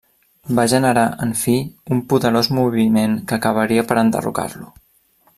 Va 0.59 0.63
generar, 0.71 1.01
en 1.25 1.33
fi, 1.41 1.53
un 1.95 2.01
poderós 2.13 2.49
moviment 2.59 3.13
que 3.31 3.37
acabaria 3.41 3.83
per 3.91 3.99
enderrocar-lo. 4.05 4.71